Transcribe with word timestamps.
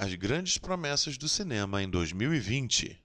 as 0.00 0.14
grandes 0.14 0.56
promessas 0.58 1.18
do 1.18 1.28
cinema 1.28 1.82
em 1.82 1.90
2020. 1.90 3.02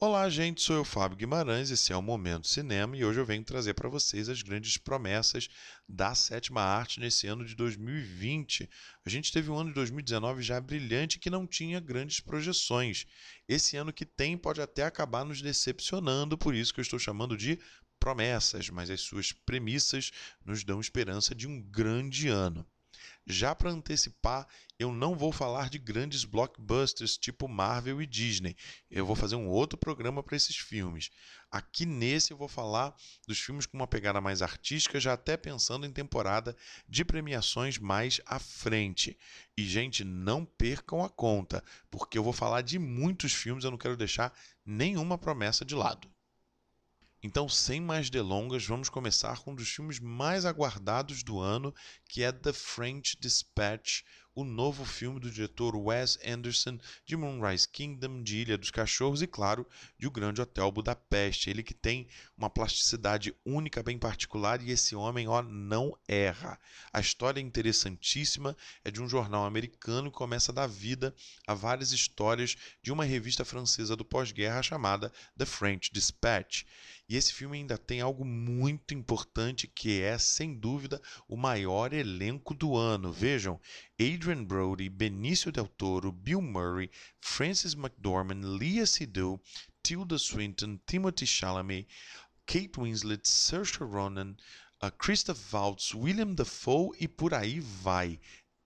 Olá, 0.00 0.28
gente, 0.28 0.60
sou 0.60 0.74
eu, 0.74 0.84
Fábio 0.84 1.16
Guimarães, 1.16 1.70
esse 1.70 1.92
é 1.92 1.96
o 1.96 2.02
Momento 2.02 2.48
Cinema 2.48 2.96
e 2.96 3.04
hoje 3.04 3.20
eu 3.20 3.24
venho 3.24 3.44
trazer 3.44 3.72
para 3.74 3.88
vocês 3.88 4.28
as 4.28 4.42
grandes 4.42 4.76
promessas 4.76 5.48
da 5.88 6.12
sétima 6.12 6.60
arte 6.60 6.98
nesse 6.98 7.28
ano 7.28 7.44
de 7.44 7.54
2020. 7.54 8.68
A 9.06 9.08
gente 9.08 9.30
teve 9.30 9.48
um 9.48 9.56
ano 9.56 9.68
de 9.68 9.76
2019 9.76 10.42
já 10.42 10.60
brilhante 10.60 11.20
que 11.20 11.30
não 11.30 11.46
tinha 11.46 11.78
grandes 11.78 12.18
projeções. 12.18 13.06
Esse 13.48 13.76
ano 13.76 13.92
que 13.92 14.04
tem 14.04 14.36
pode 14.36 14.60
até 14.60 14.82
acabar 14.82 15.24
nos 15.24 15.40
decepcionando, 15.40 16.36
por 16.36 16.52
isso 16.52 16.74
que 16.74 16.80
eu 16.80 16.82
estou 16.82 16.98
chamando 16.98 17.36
de 17.36 17.60
promessas, 18.02 18.68
mas 18.68 18.90
as 18.90 19.00
suas 19.00 19.30
premissas 19.30 20.10
nos 20.44 20.64
dão 20.64 20.80
esperança 20.80 21.36
de 21.36 21.46
um 21.46 21.62
grande 21.62 22.26
ano. 22.26 22.66
Já 23.24 23.54
para 23.54 23.70
antecipar, 23.70 24.48
eu 24.76 24.92
não 24.92 25.14
vou 25.14 25.30
falar 25.30 25.70
de 25.70 25.78
grandes 25.78 26.24
blockbusters 26.24 27.16
tipo 27.16 27.46
Marvel 27.46 28.02
e 28.02 28.06
Disney. 28.06 28.56
Eu 28.90 29.06
vou 29.06 29.14
fazer 29.14 29.36
um 29.36 29.46
outro 29.46 29.78
programa 29.78 30.20
para 30.20 30.36
esses 30.36 30.56
filmes. 30.56 31.10
Aqui 31.48 31.86
nesse 31.86 32.32
eu 32.32 32.36
vou 32.36 32.48
falar 32.48 32.92
dos 33.24 33.38
filmes 33.38 33.66
com 33.66 33.76
uma 33.76 33.86
pegada 33.86 34.20
mais 34.20 34.42
artística, 34.42 34.98
já 34.98 35.12
até 35.12 35.36
pensando 35.36 35.86
em 35.86 35.92
temporada 35.92 36.56
de 36.88 37.04
premiações 37.04 37.78
mais 37.78 38.20
à 38.26 38.40
frente. 38.40 39.16
E 39.56 39.64
gente, 39.64 40.02
não 40.02 40.44
percam 40.44 41.04
a 41.04 41.08
conta, 41.08 41.62
porque 41.88 42.18
eu 42.18 42.24
vou 42.24 42.32
falar 42.32 42.62
de 42.62 42.80
muitos 42.80 43.32
filmes, 43.32 43.62
eu 43.62 43.70
não 43.70 43.78
quero 43.78 43.96
deixar 43.96 44.36
nenhuma 44.66 45.16
promessa 45.16 45.64
de 45.64 45.76
lado. 45.76 46.11
Então, 47.24 47.48
sem 47.48 47.80
mais 47.80 48.10
delongas, 48.10 48.66
vamos 48.66 48.88
começar 48.88 49.38
com 49.38 49.52
um 49.52 49.54
dos 49.54 49.68
filmes 49.68 50.00
mais 50.00 50.44
aguardados 50.44 51.22
do 51.22 51.38
ano, 51.38 51.72
que 52.08 52.24
é 52.24 52.32
The 52.32 52.52
French 52.52 53.16
Dispatch, 53.20 54.02
o 54.34 54.44
novo 54.44 54.84
filme 54.84 55.20
do 55.20 55.30
diretor 55.30 55.76
Wes 55.76 56.18
Anderson 56.26 56.78
de 57.04 57.16
Moonrise 57.16 57.68
Kingdom, 57.68 58.24
de 58.24 58.38
Ilha 58.38 58.58
dos 58.58 58.72
Cachorros 58.72 59.22
e, 59.22 59.26
claro, 59.28 59.64
de 59.96 60.08
O 60.08 60.10
Grande 60.10 60.40
Hotel 60.40 60.72
Budapeste. 60.72 61.48
Ele 61.48 61.62
que 61.62 61.74
tem 61.74 62.08
uma 62.36 62.50
plasticidade 62.50 63.32
única, 63.44 63.84
bem 63.84 63.98
particular, 63.98 64.60
e 64.60 64.72
esse 64.72 64.96
homem, 64.96 65.28
ó, 65.28 65.42
não 65.42 65.96
erra. 66.08 66.58
A 66.92 66.98
história 66.98 67.38
é 67.38 67.42
interessantíssima, 67.42 68.56
é 68.84 68.90
de 68.90 69.00
um 69.00 69.08
jornal 69.08 69.44
americano 69.44 70.10
que 70.10 70.16
começa 70.16 70.50
a 70.50 70.54
dar 70.54 70.66
vida 70.66 71.14
a 71.46 71.54
várias 71.54 71.92
histórias 71.92 72.56
de 72.82 72.90
uma 72.90 73.04
revista 73.04 73.44
francesa 73.44 73.94
do 73.94 74.04
pós-guerra 74.04 74.62
chamada 74.62 75.12
The 75.36 75.46
French 75.46 75.92
Dispatch. 75.92 76.64
E 77.12 77.16
esse 77.16 77.30
filme 77.30 77.58
ainda 77.58 77.76
tem 77.76 78.00
algo 78.00 78.24
muito 78.24 78.94
importante 78.94 79.66
que 79.66 80.00
é, 80.00 80.16
sem 80.16 80.54
dúvida, 80.54 80.98
o 81.28 81.36
maior 81.36 81.92
elenco 81.92 82.54
do 82.54 82.74
ano. 82.74 83.12
Vejam, 83.12 83.60
Adrian 84.00 84.42
Brody, 84.42 84.88
Benício 84.88 85.52
Del 85.52 85.68
Toro, 85.68 86.10
Bill 86.10 86.40
Murray, 86.40 86.90
Francis 87.20 87.74
McDormand, 87.74 88.40
Leah 88.58 88.86
Seydoux, 88.86 89.38
Tilda 89.82 90.16
Swinton, 90.16 90.80
Timothy 90.86 91.26
Chalamet, 91.26 91.86
Kate 92.46 92.80
Winslet, 92.80 93.28
Saoirse 93.28 93.76
Ronan, 93.80 94.34
uh, 94.82 94.90
Christoph 94.96 95.52
Waltz, 95.52 95.92
William 95.94 96.32
Dafoe 96.32 96.96
e 96.98 97.06
por 97.06 97.34
aí 97.34 97.60
vai. 97.60 98.18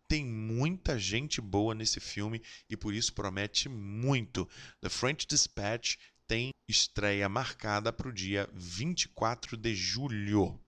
Tem 0.06 0.24
muita 0.24 0.96
gente 1.00 1.40
boa 1.40 1.74
nesse 1.74 1.98
filme 1.98 2.40
e 2.70 2.76
por 2.76 2.94
isso 2.94 3.12
promete 3.12 3.68
muito. 3.68 4.48
The 4.80 4.88
French 4.88 5.26
Dispatch 5.26 5.96
tem 6.26 6.50
estreia 6.68 7.28
marcada 7.28 7.92
para 7.92 8.08
o 8.08 8.12
dia 8.12 8.48
24 8.52 9.56
de 9.56 9.74
julho. 9.74 10.60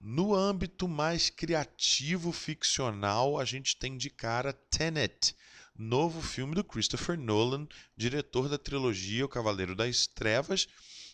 No 0.00 0.34
âmbito 0.34 0.86
mais 0.86 1.30
criativo 1.30 2.30
ficcional, 2.30 3.38
a 3.38 3.44
gente 3.44 3.76
tem 3.76 3.96
de 3.96 4.10
cara 4.10 4.52
Tenet, 4.52 5.34
novo 5.74 6.20
filme 6.20 6.54
do 6.54 6.62
Christopher 6.62 7.18
Nolan, 7.18 7.66
diretor 7.96 8.48
da 8.48 8.58
trilogia 8.58 9.24
O 9.24 9.28
Cavaleiro 9.28 9.74
das 9.74 10.06
Trevas 10.06 10.68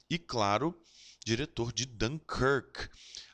e, 0.09 0.19
claro, 0.19 0.77
diretor 1.25 1.73
de 1.73 1.87
Dunkirk. 1.87 2.89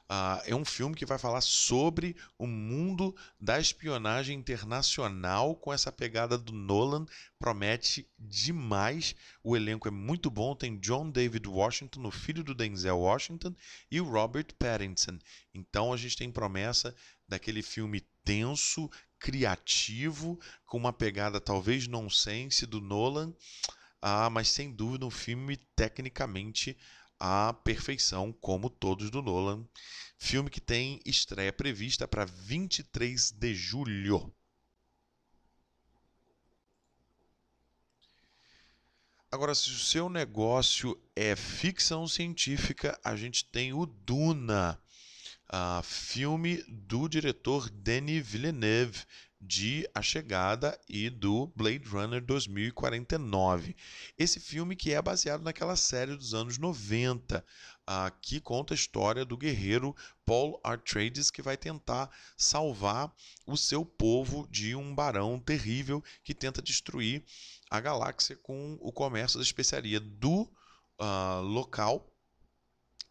Uh, 0.09 0.39
é 0.44 0.55
um 0.55 0.65
filme 0.65 0.94
que 0.94 1.05
vai 1.05 1.19
falar 1.19 1.41
sobre 1.41 2.15
o 2.39 2.47
mundo 2.47 3.15
da 3.41 3.59
espionagem 3.59 4.39
internacional 4.39 5.56
com 5.56 5.72
essa 5.72 5.91
pegada 5.91 6.39
do 6.39 6.53
Nolan. 6.53 7.06
Promete 7.41 8.09
demais. 8.16 9.16
O 9.43 9.56
elenco 9.56 9.89
é 9.89 9.91
muito 9.91 10.31
bom. 10.31 10.55
Tem 10.55 10.78
John 10.78 11.11
David 11.11 11.49
Washington, 11.49 12.06
o 12.06 12.11
filho 12.12 12.45
do 12.45 12.55
Denzel 12.55 13.00
Washington, 13.00 13.53
e 13.91 14.00
o 14.00 14.09
Robert 14.09 14.47
Pattinson. 14.56 15.19
Então 15.53 15.93
a 15.93 15.97
gente 15.97 16.16
tem 16.16 16.31
promessa 16.31 16.95
daquele 17.28 17.61
filme 17.61 18.00
tenso, 18.25 18.89
criativo, 19.19 20.39
com 20.65 20.78
uma 20.78 20.93
pegada 20.93 21.41
talvez 21.41 21.89
nonsense 21.89 22.65
do 22.65 22.81
Nolan. 22.81 23.34
Ah, 24.00 24.31
mas 24.31 24.49
sem 24.50 24.71
dúvida 24.71 25.05
um 25.05 25.11
filme 25.11 25.56
tecnicamente 25.75 26.77
à 27.19 27.53
perfeição, 27.53 28.32
como 28.32 28.71
todos 28.71 29.10
do 29.10 29.22
Nolan. 29.22 29.66
Filme 30.19 30.50
que 30.50 30.60
tem 30.60 31.00
estreia 31.04 31.53
prevista 31.53 32.09
para 32.09 32.25
23 32.25 33.32
de 33.32 33.54
julho. 33.54 34.32
Agora, 39.31 39.54
se 39.54 39.69
o 39.71 39.78
seu 39.78 40.09
negócio 40.09 40.99
é 41.15 41.37
ficção 41.37 42.06
científica, 42.09 42.99
a 43.04 43.15
gente 43.16 43.44
tem 43.44 43.72
o 43.72 43.84
Duna, 43.84 44.81
uh, 45.53 45.83
filme 45.83 46.62
do 46.69 47.09
diretor 47.09 47.69
Denis 47.69 48.27
Villeneuve, 48.27 49.04
de 49.41 49.89
A 49.95 50.03
Chegada 50.03 50.79
e 50.89 51.11
do 51.11 51.47
Blade 51.55 51.87
Runner 51.89 52.21
2049. 52.21 53.77
Esse 54.19 54.41
filme 54.41 54.75
que 54.75 54.93
é 54.93 55.01
baseado 55.01 55.43
naquela 55.43 55.77
série 55.77 56.17
dos 56.17 56.35
anos 56.35 56.59
90, 56.59 57.45
uh, 57.89 58.13
que 58.21 58.41
conta 58.41 58.75
a 58.75 58.77
história 58.77 59.25
do 59.25 59.37
guerreiro 59.37 59.95
Paul 60.25 60.61
Atreides 60.65 61.31
que 61.31 61.43
vai 61.43 61.57
tentar 61.57 62.11
salvar 62.37 63.13
o 63.47 63.57
seu 63.57 63.85
povo 63.85 64.47
de 64.51 64.75
um 64.75 64.95
barão 64.95 65.39
terrível 65.39 66.03
que 66.25 66.35
tenta 66.35 66.61
destruir 66.61 67.25
a 67.71 67.81
galáxia 67.81 68.37
com 68.37 68.77
o 68.81 68.93
comércio 68.93 69.39
da 69.39 69.45
especiaria 69.45 70.01
do 70.01 70.43
uh, 71.01 71.41
local 71.43 72.13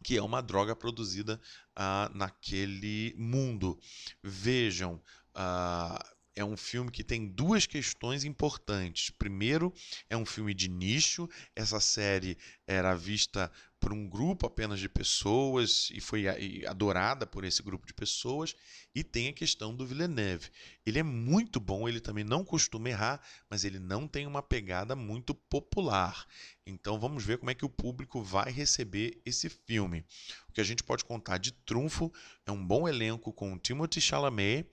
que 0.04 0.18
é 0.18 0.22
uma 0.22 0.40
droga 0.40 0.76
produzida 0.76 1.42
uh, 1.76 2.16
naquele 2.16 3.16
mundo. 3.18 3.80
Vejam, 4.22 5.02
uh, 5.36 6.15
é 6.36 6.44
um 6.44 6.58
filme 6.58 6.92
que 6.92 7.04
tem 7.04 7.28
duas 7.28 7.66
questões 7.66 8.26
importantes. 8.26 9.10
Primeiro, 9.10 9.74
é 10.10 10.18
um 10.18 10.26
filme 10.26 10.54
de 10.54 10.68
nicho. 10.68 11.30
Essa 11.56 11.80
série 11.80 12.38
era 12.68 12.94
vista 12.94 13.50
por 13.80 13.94
um 13.94 14.10
grupo 14.10 14.48
apenas 14.48 14.80
de 14.80 14.90
pessoas 14.90 15.90
e 15.94 16.02
foi 16.02 16.26
adorada 16.66 17.26
por 17.26 17.46
esse 17.46 17.64
grupo 17.64 17.88
de 17.88 17.94
pessoas. 17.94 18.54
E 18.94 19.04
tem 19.04 19.30
a 19.30 19.34
questão 19.34 19.74
do 19.74 19.86
Villeneuve. 19.86 20.50
Ele 20.86 21.00
é 21.00 21.04
muito 21.04 21.60
bom, 21.60 21.88
ele 21.88 22.02
também 22.02 22.24
não 22.24 22.44
costuma 22.44 22.90
errar, 22.90 23.22
mas 23.50 23.64
ele 23.64 23.80
não 23.80 24.08
tem 24.08 24.28
uma 24.28 24.44
pegada 24.44 24.96
muito 24.96 25.34
popular. 25.34 26.26
Então 26.66 27.00
vamos 27.00 27.24
ver 27.24 27.38
como 27.38 27.52
é 27.52 27.56
que 27.56 27.66
o 27.66 27.70
público 27.70 28.22
vai 28.22 28.52
receber 28.52 29.22
esse 29.26 29.48
filme. 29.50 30.04
O 30.50 30.52
que 30.52 30.62
a 30.62 30.66
gente 30.66 30.84
pode 30.84 31.06
contar 31.06 31.38
de 31.38 31.52
trunfo 31.52 32.12
é 32.46 32.52
um 32.52 32.66
bom 32.66 32.88
elenco 32.88 33.32
com 33.32 33.58
Timothy 33.58 34.02
Chalamet 34.02 34.68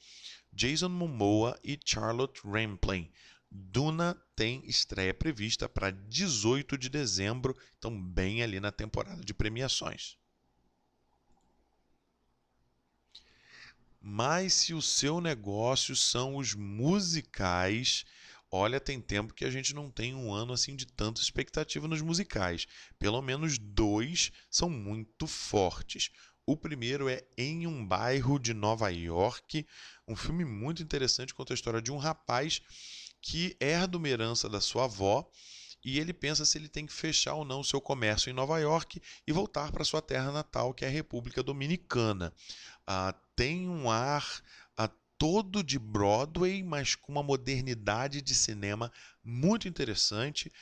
Jason 0.52 0.90
Momoa 0.90 1.58
e 1.64 1.78
Charlotte 1.82 2.42
Rampling. 2.44 3.10
Duna 3.50 4.20
tem 4.34 4.62
estreia 4.66 5.12
prevista 5.12 5.68
para 5.68 5.90
18 5.90 6.78
de 6.78 6.88
dezembro, 6.88 7.56
então 7.78 8.02
bem 8.02 8.42
ali 8.42 8.60
na 8.60 8.72
temporada 8.72 9.22
de 9.24 9.34
premiações. 9.34 10.16
Mas 14.00 14.52
se 14.54 14.74
o 14.74 14.82
seu 14.82 15.20
negócio 15.20 15.94
são 15.94 16.36
os 16.36 16.54
musicais, 16.54 18.04
olha, 18.50 18.80
tem 18.80 19.00
tempo 19.00 19.32
que 19.32 19.44
a 19.44 19.50
gente 19.50 19.72
não 19.72 19.90
tem 19.90 20.14
um 20.14 20.32
ano 20.32 20.52
assim 20.52 20.74
de 20.74 20.86
tanta 20.86 21.20
expectativa 21.20 21.86
nos 21.86 22.02
musicais. 22.02 22.66
Pelo 22.98 23.22
menos 23.22 23.58
dois 23.58 24.32
são 24.50 24.68
muito 24.68 25.26
fortes. 25.26 26.10
O 26.44 26.56
primeiro 26.56 27.08
é 27.08 27.24
Em 27.38 27.66
um 27.66 27.86
Bairro 27.86 28.38
de 28.38 28.52
Nova 28.52 28.88
York, 28.90 29.64
um 30.08 30.16
filme 30.16 30.44
muito 30.44 30.82
interessante, 30.82 31.32
conta 31.32 31.52
a 31.52 31.54
história 31.54 31.80
de 31.80 31.92
um 31.92 31.96
rapaz 31.96 32.60
que 33.20 33.56
herda 33.60 33.96
uma 33.96 34.08
herança 34.08 34.48
da 34.48 34.60
sua 34.60 34.84
avó 34.84 35.30
e 35.84 36.00
ele 36.00 36.12
pensa 36.12 36.44
se 36.44 36.58
ele 36.58 36.68
tem 36.68 36.84
que 36.84 36.92
fechar 36.92 37.34
ou 37.34 37.44
não 37.44 37.60
o 37.60 37.64
seu 37.64 37.80
comércio 37.80 38.28
em 38.28 38.32
Nova 38.32 38.58
York 38.58 39.00
e 39.26 39.32
voltar 39.32 39.70
para 39.70 39.84
sua 39.84 40.02
terra 40.02 40.32
natal, 40.32 40.74
que 40.74 40.84
é 40.84 40.88
a 40.88 40.90
República 40.90 41.42
Dominicana. 41.42 42.32
Ah, 42.86 43.14
tem 43.36 43.68
um 43.68 43.88
ar 43.88 44.42
ah, 44.76 44.90
todo 45.16 45.62
de 45.62 45.78
Broadway, 45.78 46.62
mas 46.62 46.96
com 46.96 47.12
uma 47.12 47.22
modernidade 47.22 48.20
de 48.20 48.34
cinema 48.34 48.92
muito 49.24 49.68
interessante. 49.68 50.52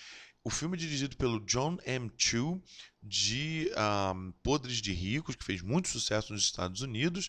O 0.43 0.49
filme 0.49 0.77
é 0.77 0.81
dirigido 0.81 1.17
pelo 1.17 1.41
John 1.41 1.77
M. 1.85 2.11
Chu, 2.17 2.63
de 3.03 3.71
um, 4.15 4.33
Podres 4.43 4.77
de 4.77 4.93
Ricos, 4.93 5.35
que 5.35 5.45
fez 5.45 5.63
muito 5.63 5.89
sucesso 5.89 6.33
nos 6.33 6.43
Estados 6.43 6.83
Unidos, 6.83 7.29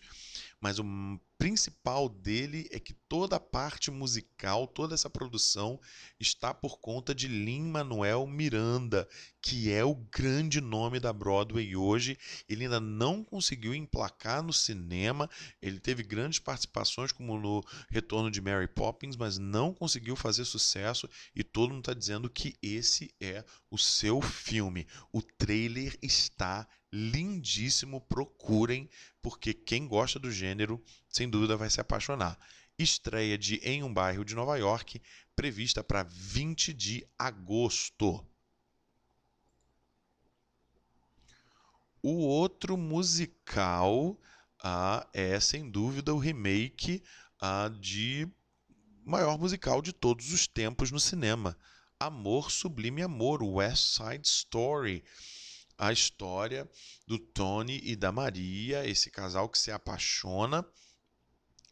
mas 0.60 0.78
o 0.78 0.84
principal 1.42 2.08
dele 2.08 2.68
é 2.70 2.78
que 2.78 2.94
toda 3.08 3.34
a 3.34 3.40
parte 3.40 3.90
musical, 3.90 4.64
toda 4.64 4.94
essa 4.94 5.10
produção 5.10 5.80
está 6.20 6.54
por 6.54 6.78
conta 6.78 7.12
de 7.12 7.26
Lin-Manuel 7.26 8.28
Miranda, 8.28 9.08
que 9.40 9.72
é 9.72 9.84
o 9.84 9.96
grande 9.96 10.60
nome 10.60 11.00
da 11.00 11.12
Broadway 11.12 11.74
hoje. 11.74 12.16
Ele 12.48 12.62
ainda 12.62 12.78
não 12.78 13.24
conseguiu 13.24 13.74
emplacar 13.74 14.40
no 14.40 14.52
cinema, 14.52 15.28
ele 15.60 15.80
teve 15.80 16.04
grandes 16.04 16.38
participações 16.38 17.10
como 17.10 17.36
no 17.36 17.60
Retorno 17.90 18.30
de 18.30 18.40
Mary 18.40 18.68
Poppins, 18.68 19.16
mas 19.16 19.36
não 19.36 19.74
conseguiu 19.74 20.14
fazer 20.14 20.44
sucesso 20.44 21.10
e 21.34 21.42
todo 21.42 21.70
mundo 21.70 21.80
está 21.80 21.92
dizendo 21.92 22.30
que 22.30 22.54
esse 22.62 23.12
é 23.20 23.44
o 23.68 23.76
seu 23.76 24.20
filme. 24.20 24.86
O 25.12 25.20
trailer 25.20 25.61
está 26.02 26.66
lindíssimo, 26.92 28.00
procurem, 28.00 28.88
porque 29.20 29.54
quem 29.54 29.86
gosta 29.86 30.18
do 30.18 30.30
gênero, 30.30 30.82
sem 31.08 31.28
dúvida, 31.28 31.56
vai 31.56 31.70
se 31.70 31.80
apaixonar. 31.80 32.38
Estreia 32.78 33.38
de 33.38 33.56
Em 33.56 33.82
um 33.82 33.92
Bairro 33.92 34.24
de 34.24 34.34
Nova 34.34 34.56
York, 34.56 35.00
prevista 35.34 35.82
para 35.82 36.02
20 36.02 36.72
de 36.72 37.06
agosto. 37.18 38.24
O 42.02 42.18
outro 42.18 42.76
musical 42.76 44.18
ah, 44.62 45.06
é, 45.12 45.40
sem 45.40 45.68
dúvida, 45.68 46.14
o 46.14 46.18
remake 46.18 47.02
ah, 47.40 47.68
de 47.80 48.28
maior 49.04 49.36
musical 49.36 49.82
de 49.82 49.92
todos 49.92 50.32
os 50.32 50.46
tempos 50.46 50.90
no 50.90 51.00
cinema. 51.00 51.56
Amor 51.98 52.50
Sublime 52.50 53.02
Amor, 53.02 53.42
West 53.42 53.96
Side 53.96 54.26
Story 54.26 55.04
a 55.78 55.92
história 55.92 56.68
do 57.06 57.18
Tony 57.18 57.80
e 57.82 57.96
da 57.96 58.12
Maria, 58.12 58.86
esse 58.86 59.10
casal 59.10 59.48
que 59.48 59.58
se 59.58 59.70
apaixona 59.70 60.64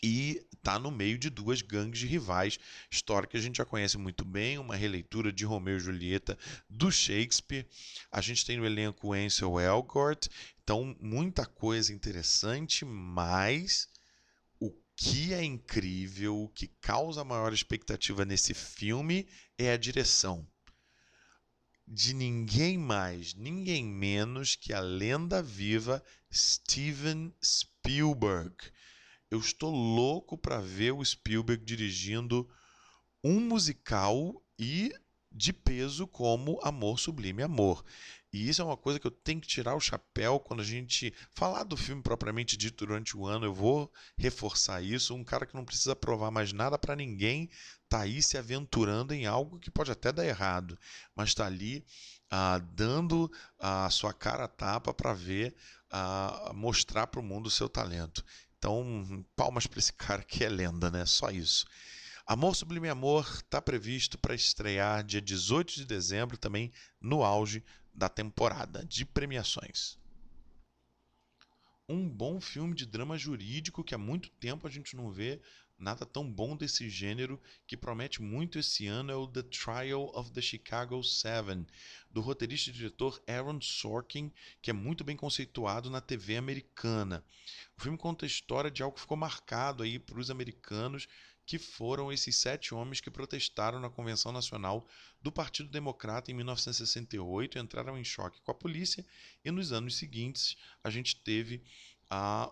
e 0.02 0.46
está 0.52 0.78
no 0.78 0.90
meio 0.90 1.18
de 1.18 1.30
duas 1.30 1.62
gangues 1.62 2.02
rivais. 2.02 2.58
História 2.90 3.28
que 3.28 3.36
a 3.36 3.40
gente 3.40 3.58
já 3.58 3.64
conhece 3.64 3.98
muito 3.98 4.24
bem, 4.24 4.58
uma 4.58 4.76
releitura 4.76 5.32
de 5.32 5.44
Romeu 5.44 5.76
e 5.76 5.80
Julieta 5.80 6.38
do 6.68 6.90
Shakespeare. 6.90 7.66
A 8.10 8.20
gente 8.20 8.44
tem 8.44 8.56
no 8.56 8.66
elenco 8.66 9.12
Ansel 9.12 9.60
Elgort, 9.60 10.28
então 10.62 10.96
muita 11.00 11.44
coisa 11.46 11.92
interessante, 11.92 12.84
mas 12.84 13.88
o 14.58 14.72
que 14.96 15.32
é 15.34 15.42
incrível, 15.42 16.42
o 16.42 16.48
que 16.48 16.68
causa 16.80 17.24
maior 17.24 17.52
expectativa 17.52 18.24
nesse 18.24 18.54
filme 18.54 19.28
é 19.58 19.72
a 19.72 19.76
direção 19.76 20.46
de 21.92 22.14
ninguém 22.14 22.78
mais, 22.78 23.34
ninguém 23.34 23.84
menos 23.84 24.54
que 24.54 24.72
a 24.72 24.78
lenda 24.78 25.42
viva 25.42 26.00
Steven 26.32 27.34
Spielberg. 27.44 28.54
Eu 29.28 29.40
estou 29.40 29.74
louco 29.74 30.38
para 30.38 30.60
ver 30.60 30.92
o 30.92 31.04
Spielberg 31.04 31.64
dirigindo 31.64 32.48
um 33.24 33.40
musical 33.40 34.40
e 34.56 34.94
de 35.32 35.52
peso 35.52 36.06
como 36.06 36.60
Amor 36.62 37.00
Sublime 37.00 37.42
Amor. 37.42 37.84
E 38.32 38.48
isso 38.48 38.62
é 38.62 38.64
uma 38.64 38.76
coisa 38.76 39.00
que 39.00 39.06
eu 39.06 39.10
tenho 39.10 39.40
que 39.40 39.48
tirar 39.48 39.74
o 39.74 39.80
chapéu 39.80 40.38
quando 40.38 40.60
a 40.60 40.64
gente 40.64 41.12
falar 41.32 41.64
do 41.64 41.76
filme 41.76 42.02
propriamente 42.02 42.56
dito 42.56 42.86
durante 42.86 43.16
o 43.16 43.26
ano. 43.26 43.44
Eu 43.44 43.54
vou 43.54 43.92
reforçar 44.16 44.82
isso. 44.82 45.14
Um 45.14 45.24
cara 45.24 45.46
que 45.46 45.54
não 45.54 45.64
precisa 45.64 45.96
provar 45.96 46.30
mais 46.30 46.52
nada 46.52 46.78
para 46.78 46.94
ninguém 46.94 47.50
está 47.84 48.02
aí 48.02 48.22
se 48.22 48.38
aventurando 48.38 49.12
em 49.12 49.26
algo 49.26 49.58
que 49.58 49.70
pode 49.70 49.90
até 49.90 50.12
dar 50.12 50.24
errado, 50.24 50.78
mas 51.14 51.30
está 51.30 51.46
ali 51.46 51.84
ah, 52.30 52.58
dando 52.58 53.30
a 53.58 53.90
sua 53.90 54.12
cara 54.14 54.44
a 54.44 54.48
tapa 54.48 54.94
para 54.94 55.12
ver, 55.12 55.56
ah, 55.90 56.52
mostrar 56.54 57.08
para 57.08 57.18
o 57.18 57.22
mundo 57.22 57.48
o 57.48 57.50
seu 57.50 57.68
talento. 57.68 58.24
Então, 58.58 59.26
palmas 59.34 59.66
para 59.66 59.80
esse 59.80 59.92
cara 59.94 60.22
que 60.22 60.44
é 60.44 60.48
lenda, 60.48 60.90
né? 60.90 61.04
Só 61.04 61.30
isso. 61.30 61.66
Amor 62.32 62.54
Sublime 62.54 62.88
Amor 62.88 63.28
está 63.28 63.60
previsto 63.60 64.16
para 64.16 64.36
estrear 64.36 65.02
dia 65.02 65.20
18 65.20 65.74
de 65.74 65.84
dezembro, 65.84 66.38
também 66.38 66.70
no 67.00 67.24
auge 67.24 67.60
da 67.92 68.08
temporada 68.08 68.86
de 68.86 69.04
premiações. 69.04 69.98
Um 71.88 72.08
bom 72.08 72.40
filme 72.40 72.72
de 72.72 72.86
drama 72.86 73.18
jurídico 73.18 73.82
que 73.82 73.96
há 73.96 73.98
muito 73.98 74.30
tempo 74.30 74.64
a 74.64 74.70
gente 74.70 74.94
não 74.94 75.10
vê 75.10 75.40
nada 75.76 76.06
tão 76.06 76.30
bom 76.30 76.54
desse 76.54 76.88
gênero 76.88 77.40
que 77.66 77.76
promete 77.76 78.22
muito 78.22 78.60
esse 78.60 78.86
ano 78.86 79.10
é 79.10 79.16
o 79.16 79.26
The 79.26 79.42
Trial 79.42 80.12
of 80.14 80.30
the 80.30 80.40
Chicago 80.40 81.02
Seven, 81.02 81.66
do 82.10 82.20
roteirista 82.20 82.70
e 82.70 82.72
diretor 82.72 83.20
Aaron 83.26 83.60
Sorkin, 83.60 84.30
que 84.62 84.70
é 84.70 84.74
muito 84.74 85.02
bem 85.02 85.16
conceituado 85.16 85.90
na 85.90 86.00
TV 86.00 86.36
americana. 86.36 87.24
O 87.76 87.80
filme 87.80 87.98
conta 87.98 88.24
a 88.24 88.28
história 88.28 88.70
de 88.70 88.82
algo 88.84 88.94
que 88.94 89.00
ficou 89.00 89.16
marcado 89.16 89.82
aí 89.82 89.98
para 89.98 90.20
os 90.20 90.30
americanos 90.30 91.08
que 91.50 91.58
foram 91.58 92.12
esses 92.12 92.36
sete 92.36 92.72
homens 92.72 93.00
que 93.00 93.10
protestaram 93.10 93.80
na 93.80 93.90
Convenção 93.90 94.30
Nacional 94.30 94.86
do 95.20 95.32
Partido 95.32 95.68
Democrata 95.68 96.30
em 96.30 96.34
1968, 96.34 97.58
entraram 97.58 97.98
em 97.98 98.04
choque 98.04 98.40
com 98.40 98.52
a 98.52 98.54
polícia 98.54 99.04
e 99.44 99.50
nos 99.50 99.72
anos 99.72 99.96
seguintes 99.96 100.56
a 100.84 100.88
gente 100.88 101.16
teve 101.16 101.60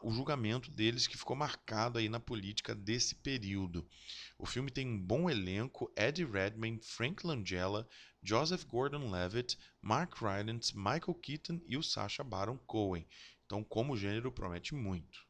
o 0.03 0.11
julgamento 0.11 0.69
deles 0.73 1.07
que 1.07 1.17
ficou 1.17 1.37
marcado 1.37 1.97
aí 1.97 2.09
na 2.09 2.19
política 2.19 2.75
desse 2.75 3.15
período. 3.15 3.89
O 4.37 4.45
filme 4.45 4.69
tem 4.69 4.89
um 4.89 4.99
bom 4.99 5.31
elenco: 5.31 5.93
Eddie 5.95 6.25
Redmayne, 6.25 6.81
Frank 6.83 7.25
Langella, 7.25 7.89
Joseph 8.21 8.65
Gordon-Levitt, 8.65 9.57
Mark 9.81 10.21
Rylance, 10.21 10.77
Michael 10.77 11.15
Keaton 11.23 11.61
e 11.69 11.77
o 11.77 11.85
Sacha 11.85 12.25
Baron 12.25 12.59
Cohen. 12.67 13.07
Então, 13.47 13.63
como 13.63 13.97
gênero, 13.97 14.33
promete 14.33 14.75
muito. 14.75 15.28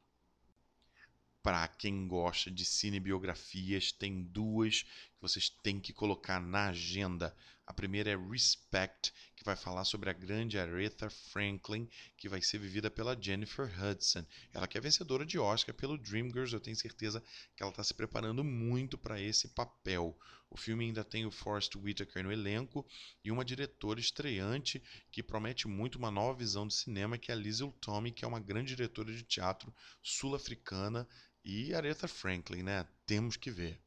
Para 1.49 1.67
quem 1.67 2.07
gosta 2.07 2.51
de 2.51 2.63
cinebiografias, 2.63 3.91
tem 3.91 4.23
duas 4.23 4.83
que 4.83 5.23
vocês 5.23 5.49
têm 5.49 5.81
que 5.81 5.95
colocar 5.95 6.39
na 6.39 6.69
agenda. 6.69 7.35
A 7.67 7.73
primeira 7.73 8.11
é 8.11 8.17
Respect, 8.19 9.15
que 9.35 9.45
vai 9.45 9.57
falar 9.57 9.87
sobre 9.87 10.11
a 10.11 10.13
grande 10.13 10.59
Aretha 10.59 11.09
Franklin, 11.09 11.89
que 12.19 12.29
vai 12.29 12.43
ser 12.43 12.59
vivida 12.59 12.91
pela 12.91 13.17
Jennifer 13.19 13.67
Hudson. 13.83 14.27
Ela 14.53 14.69
que 14.69 14.77
é 14.77 14.81
vencedora 14.83 15.25
de 15.25 15.39
Oscar 15.39 15.75
pelo 15.75 15.97
Dreamgirls, 15.97 16.53
eu 16.53 16.61
tenho 16.61 16.77
certeza 16.77 17.25
que 17.57 17.63
ela 17.63 17.73
está 17.73 17.83
se 17.83 17.95
preparando 17.95 18.45
muito 18.45 18.99
para 18.99 19.19
esse 19.19 19.49
papel. 19.49 20.19
O 20.51 20.57
filme 20.57 20.87
ainda 20.87 21.05
tem 21.05 21.27
o 21.27 21.31
Forrest 21.31 21.77
Whitaker 21.77 22.25
no 22.25 22.33
elenco 22.33 22.87
e 23.23 23.31
uma 23.31 23.45
diretora 23.45 24.01
estreante 24.01 24.83
que 25.11 25.23
promete 25.23 25.69
muito 25.69 25.97
uma 25.97 26.11
nova 26.11 26.39
visão 26.39 26.67
de 26.67 26.75
cinema, 26.75 27.19
que 27.19 27.31
é 27.31 27.35
a 27.35 27.39
Liesl 27.39 27.69
Tommy, 27.81 28.13
que 28.13 28.25
é 28.25 28.29
uma 28.29 28.41
grande 28.41 28.75
diretora 28.75 29.13
de 29.13 29.23
teatro 29.23 29.75
sul-africana 30.03 31.07
e 31.45 31.75
Aretha 31.75 32.09
Franklin, 32.09 32.63
né? 32.63 32.87
Temos 33.07 33.37
que 33.37 33.51
ver. 33.51 33.81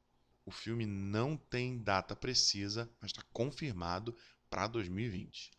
O 0.46 0.52
filme 0.52 0.86
não 0.86 1.38
tem 1.38 1.78
data 1.78 2.16
precisa, 2.16 2.90
mas 3.00 3.12
está 3.12 3.24
confirmado 3.32 4.16
para 4.50 4.68
2020. 4.68 5.52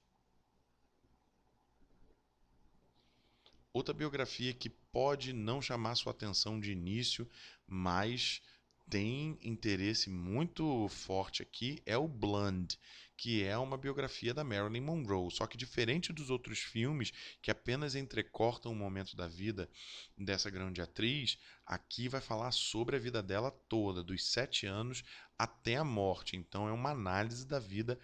Outra 3.72 3.94
biografia 3.94 4.52
que 4.52 4.68
pode 4.68 5.32
não 5.32 5.62
chamar 5.62 5.94
sua 5.94 6.12
atenção 6.12 6.60
de 6.60 6.72
início, 6.72 7.28
mas 7.66 8.42
tem 8.90 9.38
interesse 9.40 10.10
muito 10.10 10.86
forte 10.88 11.42
aqui 11.42 11.82
é 11.86 11.96
o 11.96 12.06
Blonde, 12.06 12.78
que 13.22 13.44
é 13.44 13.56
uma 13.56 13.78
biografia 13.78 14.34
da 14.34 14.42
Marilyn 14.42 14.80
Monroe. 14.80 15.30
Só 15.30 15.46
que 15.46 15.56
diferente 15.56 16.12
dos 16.12 16.28
outros 16.28 16.58
filmes 16.58 17.12
que 17.40 17.52
apenas 17.52 17.94
entrecortam 17.94 18.72
o 18.72 18.74
momento 18.74 19.14
da 19.16 19.28
vida 19.28 19.70
dessa 20.18 20.50
grande 20.50 20.82
atriz, 20.82 21.38
aqui 21.64 22.08
vai 22.08 22.20
falar 22.20 22.50
sobre 22.50 22.96
a 22.96 22.98
vida 22.98 23.22
dela 23.22 23.52
toda, 23.68 24.02
dos 24.02 24.26
sete 24.26 24.66
anos 24.66 25.04
até 25.38 25.76
a 25.76 25.84
morte. 25.84 26.36
Então 26.36 26.66
é 26.66 26.72
uma 26.72 26.90
análise 26.90 27.46
da 27.46 27.60
vida 27.60 27.96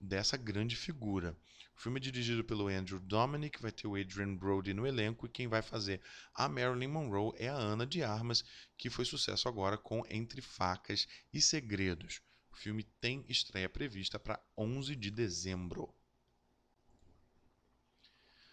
dessa 0.00 0.36
grande 0.36 0.76
figura. 0.76 1.36
O 1.76 1.80
filme 1.80 1.98
é 1.98 2.02
dirigido 2.02 2.44
pelo 2.44 2.68
Andrew 2.68 3.00
Dominic, 3.00 3.60
vai 3.60 3.72
ter 3.72 3.88
o 3.88 3.96
Adrian 3.96 4.36
Brody 4.36 4.72
no 4.72 4.86
elenco 4.86 5.26
e 5.26 5.30
quem 5.30 5.48
vai 5.48 5.62
fazer 5.62 6.00
a 6.32 6.48
Marilyn 6.48 6.86
Monroe 6.86 7.34
é 7.36 7.48
a 7.48 7.56
Ana 7.56 7.84
de 7.84 8.04
Armas, 8.04 8.44
que 8.78 8.88
foi 8.88 9.04
sucesso 9.04 9.48
agora 9.48 9.76
com 9.76 10.04
Entre 10.08 10.40
Facas 10.40 11.08
e 11.32 11.40
Segredos. 11.40 12.22
Filme 12.60 12.82
tem 13.00 13.24
estreia 13.26 13.70
prevista 13.70 14.18
para 14.18 14.38
11 14.54 14.94
de 14.94 15.10
dezembro. 15.10 15.88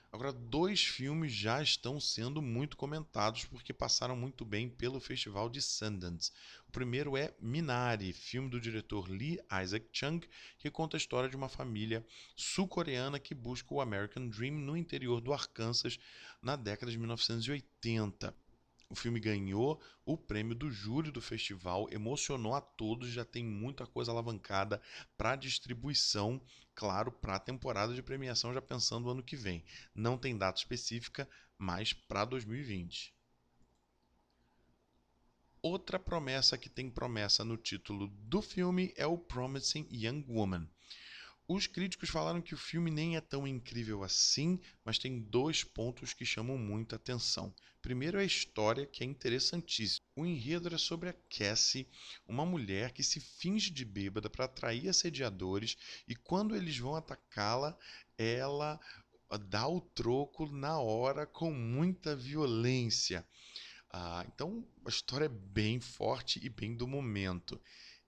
Agora, 0.10 0.32
dois 0.32 0.82
filmes 0.82 1.34
já 1.34 1.62
estão 1.62 2.00
sendo 2.00 2.42
muito 2.42 2.78
comentados 2.78 3.44
porque 3.44 3.74
passaram 3.74 4.16
muito 4.16 4.46
bem 4.46 4.70
pelo 4.70 5.02
Festival 5.02 5.50
de 5.50 5.62
Sundance. 5.62 6.32
O 6.70 6.72
primeiro 6.72 7.18
é 7.18 7.36
Minari, 7.42 8.14
filme 8.14 8.50
do 8.50 8.62
diretor 8.62 9.10
Lee 9.10 9.42
Isaac 9.62 9.90
Chung, 9.92 10.22
que 10.58 10.72
conta 10.72 10.96
a 10.96 11.00
história 11.00 11.30
de 11.30 11.36
uma 11.36 11.50
família 11.50 12.08
sul-coreana 12.34 13.20
que 13.20 13.36
busca 13.36 13.74
o 13.74 13.82
American 13.82 14.30
Dream 14.30 14.54
no 14.54 14.78
interior 14.78 15.20
do 15.20 15.34
Arkansas 15.34 16.00
na 16.42 16.56
década 16.56 16.90
de 16.90 16.98
1980. 16.98 18.34
O 18.90 18.96
filme 18.96 19.20
ganhou 19.20 19.82
o 20.06 20.18
prêmio 20.18 20.56
do 20.56 20.72
júri 20.72 21.12
do 21.12 21.22
festival, 21.22 21.88
emocionou 21.92 22.54
a 22.54 22.62
todos, 22.62 23.10
já 23.10 23.26
tem 23.26 23.44
muita 23.44 23.86
coisa 23.86 24.12
alavancada 24.12 24.82
para 25.18 25.36
distribuição, 25.36 26.42
claro, 26.74 27.12
para 27.12 27.36
a 27.36 27.40
temporada 27.40 27.94
de 27.94 28.02
premiação, 28.02 28.54
já 28.54 28.62
pensando 28.62 29.06
no 29.06 29.12
ano 29.12 29.24
que 29.24 29.36
vem. 29.36 29.64
Não 29.94 30.18
tem 30.18 30.38
data 30.38 30.60
específica, 30.60 31.28
mas 31.58 31.92
para 31.92 32.24
2020. 32.24 33.14
Outra 35.62 36.00
promessa 36.00 36.58
que 36.58 36.70
tem 36.70 36.90
promessa 36.90 37.44
no 37.44 37.58
título 37.58 38.08
do 38.08 38.42
filme 38.42 38.94
é 38.96 39.06
o 39.06 39.18
Promising 39.18 39.86
Young 39.92 40.24
Woman. 40.30 40.70
Os 41.50 41.66
críticos 41.66 42.10
falaram 42.10 42.42
que 42.42 42.54
o 42.54 42.58
filme 42.58 42.92
nem 42.92 43.16
é 43.16 43.22
tão 43.22 43.48
incrível 43.48 44.04
assim, 44.04 44.60
mas 44.84 45.00
tem 45.00 45.22
dois 45.22 45.64
pontos 45.64 46.14
que 46.14 46.26
chamam 46.26 46.58
muita 46.58 46.98
atenção. 46.98 47.56
Primeiro 47.82 48.20
a 48.20 48.24
história, 48.26 48.86
que 48.86 49.02
é 49.02 49.08
interessantíssima. 49.08 50.06
O 50.14 50.26
enredo 50.26 50.68
é 50.76 50.78
sobre 50.78 51.08
a 51.08 51.14
Cassie, 51.14 51.88
uma 52.28 52.46
mulher 52.46 52.92
que 52.92 53.02
se 53.02 53.22
finge 53.22 53.72
de 53.72 53.86
bêbada 53.86 54.30
para 54.30 54.44
atrair 54.44 54.90
assediadores 54.90 55.78
e 56.06 56.14
quando 56.14 56.54
eles 56.54 56.78
vão 56.78 56.96
atacá-la, 56.98 57.78
ela 58.18 58.78
dá 59.48 59.70
o 59.70 59.80
troco 59.80 60.48
na 60.48 60.78
hora 60.80 61.26
com 61.26 61.50
muita 61.50 62.14
violência. 62.14 63.26
Ah, 63.90 64.26
então 64.28 64.68
a 64.86 64.90
história 64.90 65.26
é 65.26 65.30
bem 65.30 65.80
forte 65.80 66.46
e 66.46 66.50
bem 66.50 66.76
do 66.76 66.86
momento. 66.86 67.58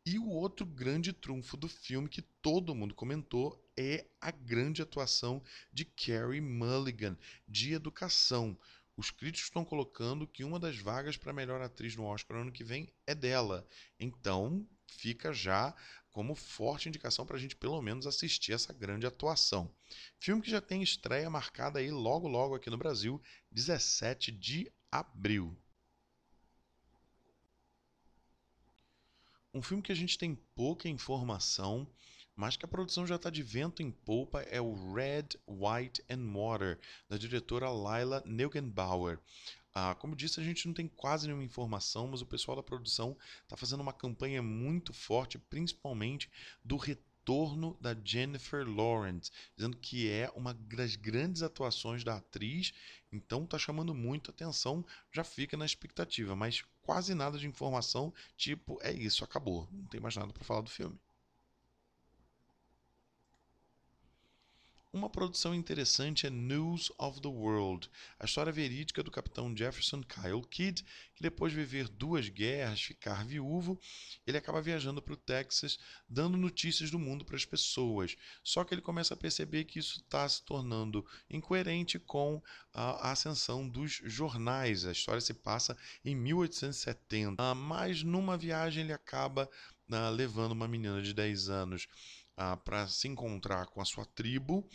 E 0.05 0.17
o 0.17 0.27
outro 0.29 0.65
grande 0.65 1.11
trunfo 1.13 1.57
do 1.57 1.67
filme 1.67 2.09
que 2.09 2.21
todo 2.21 2.73
mundo 2.73 2.95
comentou 2.95 3.63
é 3.77 4.05
a 4.19 4.31
grande 4.31 4.81
atuação 4.81 5.43
de 5.71 5.85
Carrie 5.85 6.41
Mulligan, 6.41 7.17
de 7.47 7.73
Educação. 7.73 8.57
Os 8.95 9.11
críticos 9.11 9.47
estão 9.47 9.63
colocando 9.63 10.27
que 10.27 10.43
uma 10.43 10.59
das 10.59 10.77
vagas 10.77 11.15
para 11.15 11.31
melhor 11.31 11.61
atriz 11.61 11.95
no 11.95 12.05
Oscar 12.05 12.37
no 12.37 12.43
ano 12.43 12.51
que 12.51 12.63
vem 12.63 12.91
é 13.05 13.13
dela. 13.13 13.67
Então, 13.99 14.67
fica 14.87 15.31
já 15.31 15.75
como 16.11 16.35
forte 16.35 16.89
indicação 16.89 17.25
para 17.25 17.37
a 17.37 17.39
gente 17.39 17.55
pelo 17.55 17.81
menos 17.81 18.07
assistir 18.07 18.53
essa 18.53 18.73
grande 18.73 19.05
atuação. 19.05 19.73
Filme 20.19 20.41
que 20.41 20.51
já 20.51 20.59
tem 20.59 20.81
estreia 20.81 21.29
marcada 21.29 21.79
aí 21.79 21.91
logo 21.91 22.27
logo 22.27 22.55
aqui 22.55 22.69
no 22.69 22.77
Brasil, 22.77 23.21
17 23.51 24.31
de 24.31 24.71
abril. 24.91 25.55
Um 29.51 29.63
filme 29.63 29.81
que 29.81 29.91
a 29.91 29.95
gente 29.95 30.15
tem 30.15 30.35
pouca 30.53 30.87
informação, 30.87 31.87
mas 32.35 32.55
que 32.55 32.65
a 32.65 32.67
produção 32.67 33.07
já 33.07 33.15
está 33.15 33.31
de 33.31 33.41
vento 33.41 33.81
em 33.81 33.89
polpa 33.89 34.41
é 34.43 34.61
o 34.61 34.93
Red, 34.93 35.29
White 35.47 36.03
and 36.07 36.31
Water, 36.31 36.79
da 37.09 37.17
diretora 37.17 37.67
Laila 37.69 38.21
Neugenbauer. 38.27 39.19
Ah, 39.73 39.95
como 39.95 40.15
disse, 40.15 40.39
a 40.39 40.43
gente 40.43 40.67
não 40.67 40.73
tem 40.73 40.87
quase 40.87 41.25
nenhuma 41.25 41.43
informação, 41.43 42.07
mas 42.07 42.21
o 42.21 42.27
pessoal 42.27 42.57
da 42.57 42.63
produção 42.63 43.17
está 43.41 43.57
fazendo 43.57 43.81
uma 43.81 43.91
campanha 43.91 44.41
muito 44.41 44.93
forte, 44.93 45.39
principalmente 45.39 46.29
do 46.63 46.77
retorno 46.77 47.75
da 47.81 47.95
Jennifer 48.03 48.67
Lawrence, 48.67 49.31
dizendo 49.55 49.77
que 49.77 50.09
é 50.09 50.31
uma 50.35 50.53
das 50.53 50.95
grandes 50.95 51.41
atuações 51.41 52.03
da 52.03 52.17
atriz, 52.17 52.71
então 53.11 53.45
está 53.45 53.57
chamando 53.57 53.95
muito 53.95 54.29
atenção, 54.29 54.85
já 55.11 55.23
fica 55.23 55.57
na 55.57 55.65
expectativa, 55.65 56.35
mas 56.35 56.63
quase 56.89 57.13
nada 57.13 57.37
de 57.37 57.47
informação, 57.47 58.11
tipo, 58.35 58.79
é 58.81 58.91
isso, 58.91 59.23
acabou, 59.23 59.67
não 59.71 59.85
tem 59.85 60.01
mais 60.01 60.15
nada 60.15 60.33
para 60.33 60.43
falar 60.43 60.61
do 60.61 60.71
filme. 60.71 60.99
Uma 64.91 65.07
produção 65.07 65.53
interessante 65.53 66.25
é 66.25 66.31
News 66.31 66.91
of 66.97 67.21
the 67.21 67.27
World, 67.27 67.87
a 68.19 68.25
história 68.25 68.51
verídica 68.51 69.03
do 69.03 69.11
capitão 69.11 69.55
Jefferson 69.55 70.01
Kyle 70.01 70.41
Kidd, 70.49 70.83
que 71.13 71.21
depois 71.21 71.53
de 71.53 71.59
viver 71.59 71.87
duas 71.87 72.27
guerras, 72.27 72.81
ficar 72.81 73.23
viúvo, 73.23 73.79
ele 74.25 74.39
acaba 74.39 74.59
viajando 74.59 74.99
para 74.99 75.13
o 75.13 75.17
Texas, 75.17 75.77
dando 76.09 76.39
notícias 76.39 76.89
do 76.89 76.97
mundo 76.97 77.23
para 77.23 77.35
as 77.35 77.45
pessoas. 77.45 78.17
Só 78.43 78.63
que 78.63 78.73
ele 78.73 78.81
começa 78.81 79.13
a 79.13 79.17
perceber 79.17 79.65
que 79.65 79.77
isso 79.77 79.99
está 79.99 80.27
se 80.27 80.41
tornando 80.41 81.05
incoerente 81.29 81.99
com 81.99 82.41
a 82.73 83.11
ascensão 83.11 83.69
dos 83.69 84.01
jornais. 84.05 84.85
A 84.85 84.91
história 84.91 85.21
se 85.21 85.35
passa 85.35 85.77
em 86.03 86.15
1870, 86.15 87.35
ah, 87.37 87.53
mas 87.53 88.01
numa 88.01 88.35
viagem 88.35 88.85
ele 88.85 88.93
acaba 88.93 89.47
ah, 89.91 90.09
levando 90.09 90.53
uma 90.53 90.67
menina 90.67 90.99
de 90.99 91.13
10 91.13 91.47
anos 91.49 91.87
ah, 92.41 92.55
para 92.55 92.87
se 92.87 93.05
encontrar 93.05 93.65
com 93.65 93.81
a 93.81 93.85
sua 93.85 94.05
tribo 94.05 94.65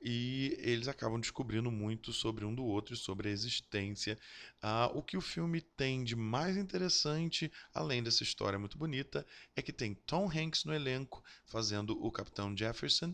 e 0.00 0.56
eles 0.60 0.86
acabam 0.86 1.18
descobrindo 1.20 1.68
muito 1.68 2.12
sobre 2.12 2.44
um 2.44 2.54
do 2.54 2.64
outro 2.64 2.94
e 2.94 2.96
sobre 2.96 3.28
a 3.28 3.32
existência. 3.32 4.16
Ah, 4.62 4.88
o 4.94 5.02
que 5.02 5.16
o 5.16 5.20
filme 5.20 5.60
tem 5.60 6.04
de 6.04 6.14
mais 6.14 6.56
interessante, 6.56 7.50
além 7.74 8.04
dessa 8.04 8.22
história 8.22 8.56
muito 8.56 8.78
bonita, 8.78 9.26
é 9.56 9.60
que 9.60 9.72
tem 9.72 9.94
Tom 9.94 10.30
Hanks 10.30 10.64
no 10.64 10.72
elenco 10.72 11.20
fazendo 11.44 12.00
o 12.00 12.12
Capitão 12.12 12.56
Jefferson 12.56 13.12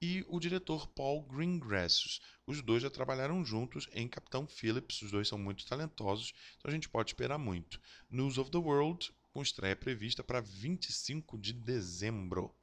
e 0.00 0.24
o 0.28 0.38
diretor 0.38 0.86
Paul 0.86 1.24
Greengrass. 1.24 2.20
Os 2.46 2.62
dois 2.62 2.84
já 2.84 2.90
trabalharam 2.90 3.44
juntos 3.44 3.88
em 3.92 4.06
Capitão 4.06 4.46
Phillips, 4.46 5.02
os 5.02 5.10
dois 5.10 5.26
são 5.26 5.36
muito 5.38 5.66
talentosos, 5.66 6.32
então 6.58 6.70
a 6.70 6.74
gente 6.74 6.88
pode 6.88 7.10
esperar 7.10 7.38
muito. 7.38 7.80
News 8.08 8.38
of 8.38 8.52
the 8.52 8.58
World, 8.58 9.12
com 9.32 9.42
estreia 9.42 9.74
prevista 9.74 10.22
para 10.22 10.40
25 10.40 11.36
de 11.36 11.52
dezembro. 11.52 12.54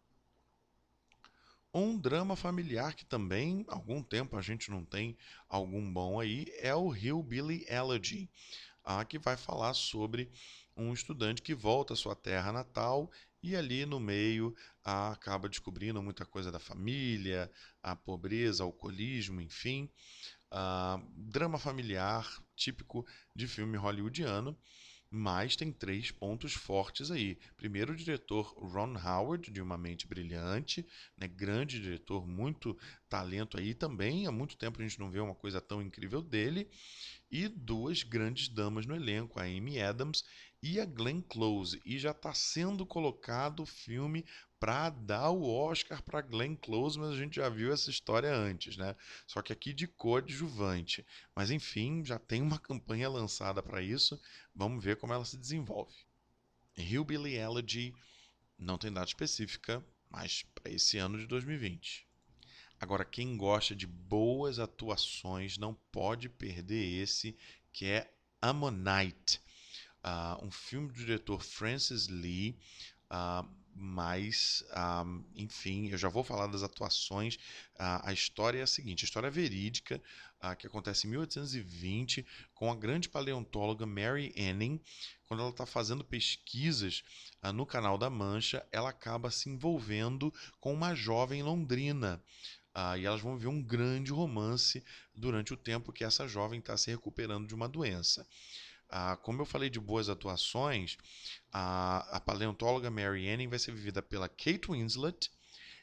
Um 1.71 1.99
drama 1.99 2.35
familiar 2.35 2.95
que 2.95 3.05
também 3.05 3.63
algum 3.67 4.01
tempo 4.01 4.35
a 4.35 4.41
gente 4.41 4.71
não 4.71 4.83
tem 4.83 5.15
algum 5.47 5.93
bom 5.93 6.19
aí 6.19 6.47
é 6.57 6.73
o 6.73 6.95
Hillbilly 6.95 7.63
Elegy, 7.69 8.27
ah, 8.83 9.05
que 9.05 9.19
vai 9.19 9.37
falar 9.37 9.75
sobre 9.75 10.31
um 10.75 10.91
estudante 10.91 11.43
que 11.43 11.53
volta 11.53 11.93
à 11.93 11.95
sua 11.95 12.15
terra 12.15 12.51
natal 12.51 13.11
e 13.43 13.55
ali 13.55 13.85
no 13.85 13.99
meio 13.99 14.55
ah, 14.83 15.11
acaba 15.11 15.47
descobrindo 15.47 16.01
muita 16.01 16.25
coisa 16.25 16.51
da 16.51 16.59
família, 16.59 17.51
a 17.83 17.95
pobreza, 17.95 18.63
alcoolismo, 18.63 19.39
enfim. 19.39 19.87
Ah, 20.49 20.99
drama 21.15 21.59
familiar 21.59 22.27
típico 22.55 23.05
de 23.35 23.47
filme 23.47 23.77
hollywoodiano 23.77 24.57
mas 25.11 25.55
tem 25.55 25.71
três 25.71 26.11
pontos 26.11 26.53
fortes 26.53 27.09
aí. 27.09 27.37
Primeiro, 27.57 27.93
o 27.93 27.95
diretor 27.95 28.53
Ron 28.57 28.95
Howard, 28.95 29.49
de 29.51 29.61
Uma 29.61 29.77
Mente 29.77 30.07
Brilhante, 30.07 30.85
né? 31.17 31.27
grande 31.27 31.81
diretor, 31.81 32.27
muito 32.27 32.77
talento 33.09 33.57
aí 33.57 33.73
também. 33.73 34.27
Há 34.27 34.31
muito 34.31 34.55
tempo 34.55 34.79
a 34.79 34.83
gente 34.83 34.99
não 34.99 35.09
vê 35.09 35.19
uma 35.19 35.33
coisa 35.33 35.59
tão 35.59 35.81
incrível 35.81 36.21
dele. 36.21 36.69
E 37.31 37.47
duas 37.47 38.03
grandes 38.03 38.49
damas 38.49 38.85
no 38.85 38.95
elenco, 38.95 39.39
a 39.39 39.43
Amy 39.43 39.81
Adams 39.81 40.23
e 40.61 40.79
a 40.79 40.85
Glenn 40.85 41.21
Close. 41.21 41.81
E 41.85 41.97
já 41.97 42.11
está 42.11 42.33
sendo 42.33 42.85
colocado 42.85 43.61
o 43.61 43.65
filme 43.65 44.25
para 44.59 44.89
dar 44.89 45.29
o 45.29 45.47
Oscar 45.49 46.03
para 46.03 46.21
Glenn 46.21 46.55
Close, 46.55 46.99
mas 46.99 47.11
a 47.11 47.15
gente 47.15 47.37
já 47.37 47.47
viu 47.47 47.71
essa 47.71 47.89
história 47.89 48.33
antes, 48.33 48.75
né? 48.75 48.95
Só 49.25 49.41
que 49.41 49.53
aqui 49.53 49.73
de 49.73 49.87
coadjuvante. 49.87 51.05
Mas 51.35 51.49
enfim, 51.49 52.03
já 52.03 52.19
tem 52.19 52.41
uma 52.41 52.59
campanha 52.59 53.09
lançada 53.09 53.63
para 53.63 53.81
isso. 53.81 54.19
Vamos 54.53 54.83
ver 54.83 54.97
como 54.97 55.13
ela 55.13 55.25
se 55.25 55.37
desenvolve. 55.37 55.95
Hillbilly 56.77 57.35
Elegy 57.35 57.93
não 58.57 58.77
tem 58.77 58.91
data 58.91 59.07
específica, 59.07 59.83
mas 60.09 60.43
para 60.53 60.71
esse 60.71 60.97
ano 60.97 61.17
de 61.17 61.25
2020. 61.25 62.07
Agora, 62.79 63.03
quem 63.03 63.35
gosta 63.37 63.75
de 63.75 63.85
boas 63.85 64.59
atuações 64.59 65.57
não 65.57 65.73
pode 65.91 66.29
perder 66.29 67.01
esse, 67.01 67.37
que 67.73 67.85
é 67.85 68.13
Ammonite, 68.41 69.41
uh, 70.03 70.45
um 70.45 70.49
filme 70.49 70.87
do 70.87 70.93
diretor 70.93 71.43
Francis 71.43 72.07
Lee. 72.07 72.57
Uh, 73.11 73.58
mas, 73.81 74.61
um, 75.05 75.23
enfim, 75.33 75.87
eu 75.87 75.97
já 75.97 76.09
vou 76.09 76.21
falar 76.21 76.47
das 76.47 76.63
atuações. 76.63 77.35
Uh, 77.75 78.03
a 78.03 78.11
história 78.11 78.59
é 78.59 78.61
a 78.61 78.67
seguinte: 78.67 79.05
a 79.05 79.07
história 79.07 79.31
verídica, 79.31 80.01
uh, 80.43 80.53
que 80.57 80.67
acontece 80.67 81.07
em 81.07 81.11
1820, 81.11 82.25
com 82.53 82.69
a 82.69 82.75
grande 82.75 83.07
paleontóloga 83.07 83.85
Mary 83.85 84.33
Anning. 84.37 84.81
Quando 85.25 85.39
ela 85.39 85.49
está 85.49 85.65
fazendo 85.65 86.03
pesquisas 86.03 87.03
uh, 87.41 87.53
no 87.53 87.65
Canal 87.65 87.97
da 87.97 88.09
Mancha, 88.09 88.67
ela 88.69 88.89
acaba 88.89 89.31
se 89.31 89.49
envolvendo 89.49 90.33
com 90.59 90.73
uma 90.73 90.93
jovem 90.93 91.41
londrina. 91.41 92.21
e 92.97 93.05
elas 93.05 93.21
vão 93.21 93.37
ver 93.37 93.47
um 93.47 93.63
grande 93.63 94.11
romance 94.11 94.83
durante 95.15 95.53
o 95.53 95.57
tempo 95.57 95.93
que 95.93 96.03
essa 96.03 96.27
jovem 96.27 96.59
está 96.59 96.75
se 96.75 96.91
recuperando 96.91 97.47
de 97.47 97.55
uma 97.55 97.69
doença. 97.69 98.27
Ah, 98.89 99.15
como 99.17 99.41
eu 99.41 99.45
falei 99.45 99.69
de 99.69 99.79
boas 99.79 100.09
atuações, 100.09 100.97
a, 101.51 102.17
a 102.17 102.19
paleontóloga 102.19 102.89
Mary 102.89 103.29
Anning 103.29 103.47
vai 103.47 103.59
ser 103.59 103.71
vivida 103.71 104.01
pela 104.01 104.27
Kate 104.27 104.69
Winslet 104.69 105.29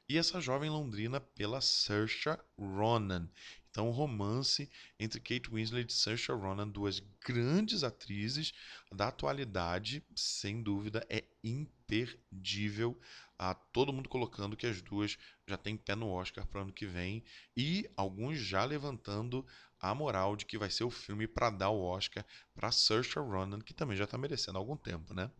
e 0.08 0.18
essa 0.18 0.40
jovem 0.40 0.70
londrina 0.70 1.20
pela 1.20 1.60
Saoirse 1.60 2.36
Ronan. 2.58 3.28
Então, 3.70 3.88
o 3.88 3.92
romance 3.92 4.70
entre 4.98 5.20
Kate 5.20 5.50
Winslet 5.50 5.92
e 5.92 5.94
Saoirse 5.94 6.32
Ronan, 6.32 6.66
duas 6.66 7.02
grandes 7.24 7.84
atrizes 7.84 8.54
da 8.90 9.08
atualidade, 9.08 10.02
sem 10.14 10.62
dúvida, 10.62 11.06
é 11.10 11.24
imperdível. 11.44 12.98
Ah, 13.38 13.54
todo 13.54 13.92
mundo 13.92 14.08
colocando 14.08 14.56
que 14.56 14.66
as 14.66 14.80
duas 14.80 15.18
já 15.46 15.58
têm 15.58 15.76
pé 15.76 15.94
no 15.94 16.08
Oscar 16.08 16.46
para 16.46 16.60
o 16.60 16.62
ano 16.62 16.72
que 16.72 16.86
vem 16.86 17.22
e 17.54 17.86
alguns 17.94 18.38
já 18.38 18.64
levantando 18.64 19.46
a 19.80 19.94
moral 19.94 20.36
de 20.36 20.44
que 20.46 20.58
vai 20.58 20.70
ser 20.70 20.84
o 20.84 20.90
filme 20.90 21.26
para 21.26 21.50
dar 21.50 21.70
o 21.70 21.82
Oscar 21.82 22.24
para 22.54 22.72
Saoirse 22.72 23.18
Ronan, 23.18 23.60
que 23.60 23.74
também 23.74 23.96
já 23.96 24.04
está 24.04 24.16
merecendo 24.18 24.58
há 24.58 24.60
algum 24.60 24.76
tempo, 24.76 25.14
né? 25.14 25.30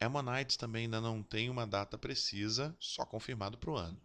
Ammonites 0.00 0.56
também 0.56 0.84
ainda 0.84 1.00
não 1.00 1.22
tem 1.22 1.50
uma 1.50 1.66
data 1.66 1.98
precisa, 1.98 2.76
só 2.78 3.04
confirmado 3.04 3.58
para 3.58 3.70
o 3.70 3.76
ano. 3.76 4.00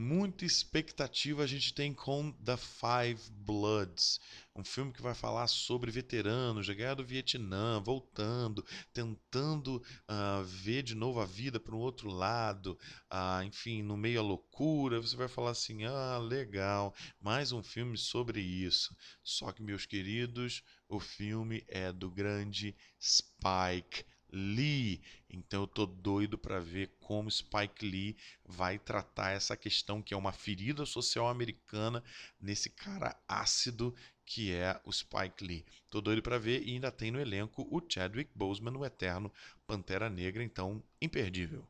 Muita 0.00 0.44
expectativa 0.44 1.42
a 1.42 1.46
gente 1.48 1.74
tem 1.74 1.92
com 1.92 2.30
The 2.30 2.56
Five 2.56 3.20
Bloods, 3.32 4.20
um 4.54 4.62
filme 4.62 4.92
que 4.92 5.02
vai 5.02 5.12
falar 5.12 5.48
sobre 5.48 5.90
veteranos 5.90 6.68
da 6.68 6.72
guerra 6.72 6.94
do 6.94 7.04
Vietnã, 7.04 7.80
voltando, 7.80 8.64
tentando 8.92 9.82
uh, 10.08 10.44
ver 10.44 10.84
de 10.84 10.94
novo 10.94 11.18
a 11.18 11.26
vida 11.26 11.58
para 11.58 11.74
o 11.74 11.80
outro 11.80 12.10
lado, 12.10 12.78
uh, 13.12 13.42
enfim, 13.42 13.82
no 13.82 13.96
meio 13.96 14.20
à 14.20 14.22
loucura. 14.22 15.00
Você 15.00 15.16
vai 15.16 15.26
falar 15.26 15.50
assim: 15.50 15.82
ah, 15.82 16.18
legal, 16.18 16.94
mais 17.20 17.50
um 17.50 17.60
filme 17.60 17.98
sobre 17.98 18.40
isso. 18.40 18.96
Só 19.24 19.50
que, 19.50 19.64
meus 19.64 19.84
queridos, 19.84 20.62
o 20.88 21.00
filme 21.00 21.64
é 21.66 21.92
do 21.92 22.08
grande 22.08 22.72
Spike 23.00 24.04
Lee. 24.30 25.00
Então 25.30 25.62
eu 25.62 25.66
tô 25.66 25.86
doido 25.86 26.36
para 26.36 26.60
ver 26.60 26.90
como 27.00 27.30
Spike 27.30 27.84
Lee 27.84 28.16
vai 28.44 28.78
tratar 28.78 29.30
essa 29.30 29.56
questão 29.56 30.02
que 30.02 30.14
é 30.14 30.16
uma 30.16 30.32
ferida 30.32 30.84
social 30.86 31.28
americana 31.28 32.02
nesse 32.40 32.70
cara 32.70 33.16
ácido 33.26 33.94
que 34.24 34.52
é 34.52 34.78
o 34.84 34.92
Spike 34.92 35.42
Lee. 35.42 35.64
Tô 35.88 36.00
doido 36.00 36.22
para 36.22 36.38
ver 36.38 36.62
e 36.62 36.72
ainda 36.72 36.92
tem 36.92 37.10
no 37.10 37.20
elenco 37.20 37.66
o 37.70 37.80
Chadwick 37.88 38.30
Boseman, 38.34 38.76
o 38.76 38.84
eterno 38.84 39.32
Pantera 39.66 40.10
Negra, 40.10 40.44
então 40.44 40.82
imperdível. 41.00 41.66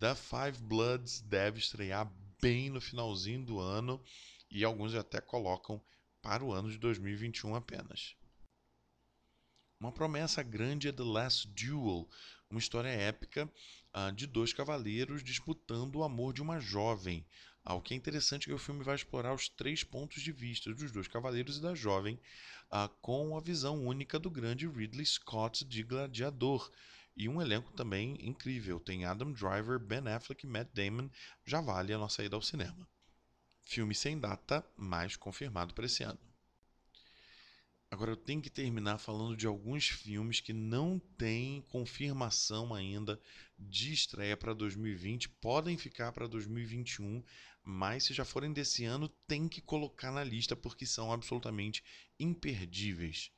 The 0.00 0.14
Five 0.14 0.58
Bloods 0.62 1.20
deve 1.20 1.58
estrear 1.58 2.10
bem 2.40 2.70
no 2.70 2.80
finalzinho 2.80 3.44
do 3.44 3.60
ano 3.60 4.02
e 4.50 4.64
alguns 4.64 4.94
até 4.94 5.20
colocam 5.20 5.80
para 6.22 6.42
o 6.42 6.52
ano 6.52 6.70
de 6.70 6.78
2021 6.78 7.54
apenas. 7.54 8.16
Uma 9.78 9.92
promessa 9.92 10.42
grande 10.42 10.88
é 10.88 10.92
The 10.92 11.02
Last 11.02 11.48
Duel, 11.48 12.08
uma 12.48 12.60
história 12.60 12.88
épica 12.88 13.50
uh, 13.94 14.12
de 14.12 14.26
dois 14.26 14.52
cavaleiros 14.52 15.22
disputando 15.22 15.96
o 15.96 16.04
amor 16.04 16.32
de 16.32 16.40
uma 16.40 16.60
jovem. 16.60 17.26
Ah, 17.64 17.74
o 17.74 17.80
que 17.80 17.94
é 17.94 17.96
interessante 17.96 18.44
é 18.44 18.46
que 18.46 18.54
o 18.54 18.58
filme 18.58 18.84
vai 18.84 18.94
explorar 18.94 19.34
os 19.34 19.48
três 19.48 19.82
pontos 19.82 20.22
de 20.22 20.30
vista 20.32 20.72
dos 20.72 20.92
dois 20.92 21.08
cavaleiros 21.08 21.56
e 21.56 21.62
da 21.62 21.74
jovem, 21.74 22.20
uh, 22.70 22.88
com 23.00 23.36
a 23.36 23.40
visão 23.40 23.84
única 23.84 24.18
do 24.18 24.30
grande 24.30 24.68
Ridley 24.68 25.06
Scott 25.06 25.64
de 25.64 25.82
Gladiador. 25.82 26.70
E 27.16 27.28
um 27.28 27.40
elenco 27.40 27.72
também 27.72 28.16
incrível. 28.20 28.80
Tem 28.80 29.04
Adam 29.04 29.32
Driver, 29.32 29.78
Ben 29.78 30.08
Affleck 30.08 30.44
e 30.44 30.48
Matt 30.48 30.68
Damon. 30.74 31.08
Já 31.44 31.60
vale 31.60 31.92
a 31.92 31.98
nossa 31.98 32.24
ida 32.24 32.34
ao 32.34 32.42
cinema. 32.42 32.88
Filme 33.64 33.94
sem 33.94 34.18
data, 34.18 34.66
mas 34.76 35.16
confirmado 35.16 35.72
para 35.74 35.86
esse 35.86 36.02
ano. 36.02 36.18
Agora 37.94 38.10
eu 38.10 38.16
tenho 38.16 38.42
que 38.42 38.50
terminar 38.50 38.98
falando 38.98 39.36
de 39.36 39.46
alguns 39.46 39.88
filmes 39.88 40.40
que 40.40 40.52
não 40.52 40.98
têm 41.16 41.62
confirmação 41.68 42.74
ainda 42.74 43.20
de 43.56 43.92
estreia 43.92 44.36
para 44.36 44.52
2020, 44.52 45.28
podem 45.28 45.78
ficar 45.78 46.10
para 46.10 46.26
2021, 46.26 47.22
mas 47.62 48.02
se 48.02 48.12
já 48.12 48.24
forem 48.24 48.52
desse 48.52 48.84
ano, 48.84 49.08
tem 49.28 49.48
que 49.48 49.60
colocar 49.60 50.10
na 50.10 50.24
lista 50.24 50.56
porque 50.56 50.84
são 50.84 51.12
absolutamente 51.12 51.84
imperdíveis. 52.18 53.30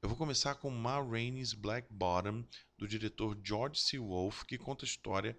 Eu 0.00 0.08
vou 0.08 0.16
começar 0.16 0.54
com 0.54 0.70
Ma 0.70 1.02
Rainey's 1.02 1.52
Black 1.52 1.88
Bottom, 1.90 2.44
do 2.78 2.86
diretor 2.86 3.36
George 3.42 3.80
C. 3.80 3.98
Wolfe, 3.98 4.46
que 4.46 4.56
conta 4.56 4.84
a 4.84 4.86
história 4.86 5.36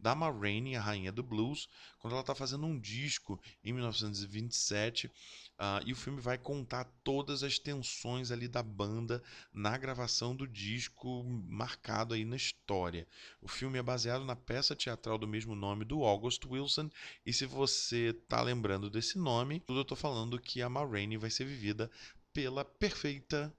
da 0.00 0.16
Ma 0.16 0.28
Rainey, 0.28 0.74
a 0.74 0.80
rainha 0.80 1.12
do 1.12 1.22
blues, 1.22 1.68
quando 2.00 2.14
ela 2.14 2.20
está 2.20 2.34
fazendo 2.34 2.66
um 2.66 2.76
disco 2.76 3.40
em 3.62 3.72
1927, 3.72 5.06
uh, 5.06 5.86
e 5.86 5.92
o 5.92 5.96
filme 5.96 6.20
vai 6.20 6.36
contar 6.36 6.86
todas 7.04 7.44
as 7.44 7.60
tensões 7.60 8.32
ali 8.32 8.48
da 8.48 8.64
banda 8.64 9.22
na 9.54 9.78
gravação 9.78 10.34
do 10.34 10.44
disco 10.44 11.22
marcado 11.46 12.12
aí 12.12 12.24
na 12.24 12.34
história. 12.34 13.06
O 13.40 13.46
filme 13.46 13.78
é 13.78 13.82
baseado 13.82 14.24
na 14.24 14.34
peça 14.34 14.74
teatral 14.74 15.18
do 15.18 15.28
mesmo 15.28 15.54
nome 15.54 15.84
do 15.84 16.02
August 16.02 16.44
Wilson, 16.44 16.90
e 17.24 17.32
se 17.32 17.46
você 17.46 18.08
está 18.08 18.42
lembrando 18.42 18.90
desse 18.90 19.16
nome, 19.18 19.60
tudo 19.60 19.78
eu 19.78 19.82
estou 19.82 19.96
falando 19.96 20.40
que 20.40 20.60
a 20.62 20.68
Ma 20.68 20.84
Rainey 20.84 21.16
vai 21.16 21.30
ser 21.30 21.44
vivida 21.44 21.88
pela 22.32 22.64
perfeita 22.64 23.54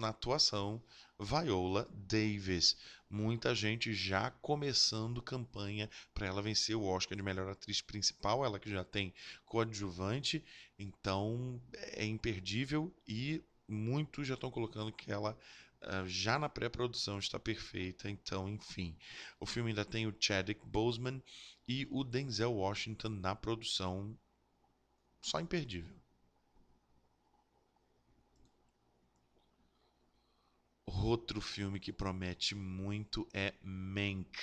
na 0.00 0.08
atuação 0.08 0.82
Viola 1.18 1.86
Davis. 1.92 2.76
Muita 3.08 3.54
gente 3.54 3.92
já 3.92 4.30
começando 4.30 5.20
campanha 5.20 5.90
para 6.14 6.26
ela 6.26 6.40
vencer 6.40 6.74
o 6.74 6.84
Oscar 6.84 7.16
de 7.16 7.22
melhor 7.22 7.50
atriz 7.50 7.82
principal, 7.82 8.44
ela 8.44 8.58
que 8.58 8.70
já 8.70 8.82
tem 8.82 9.12
coadjuvante, 9.44 10.42
então 10.78 11.60
é 11.74 12.06
imperdível 12.06 12.92
e 13.06 13.42
muitos 13.68 14.26
já 14.26 14.34
estão 14.34 14.50
colocando 14.50 14.92
que 14.92 15.12
ela 15.12 15.36
uh, 15.82 16.08
já 16.08 16.38
na 16.38 16.48
pré-produção 16.48 17.18
está 17.18 17.38
perfeita, 17.38 18.08
então 18.08 18.48
enfim. 18.48 18.96
O 19.38 19.44
filme 19.44 19.70
ainda 19.70 19.84
tem 19.84 20.06
o 20.06 20.16
Chadwick 20.18 20.64
Boseman 20.64 21.22
e 21.68 21.86
o 21.90 22.02
Denzel 22.02 22.54
Washington 22.54 23.10
na 23.10 23.34
produção, 23.34 24.16
só 25.20 25.38
imperdível. 25.38 25.99
Outro 30.92 31.40
filme 31.40 31.78
que 31.78 31.92
promete 31.92 32.52
muito 32.54 33.26
é 33.32 33.54
Mank, 33.62 34.36